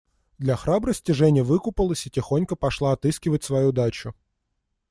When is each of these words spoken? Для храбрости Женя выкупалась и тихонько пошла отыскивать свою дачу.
Для 0.39 0.55
храбрости 0.55 1.11
Женя 1.11 1.43
выкупалась 1.43 2.07
и 2.07 2.09
тихонько 2.09 2.55
пошла 2.55 2.93
отыскивать 2.93 3.43
свою 3.43 3.71
дачу. 3.71 4.15